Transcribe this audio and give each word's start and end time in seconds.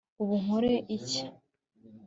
ubu 0.21 0.35
nkore 0.41 0.73
iki 0.97 1.21